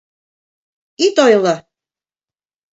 —Ит 1.05 1.15
ойло! 1.25 1.55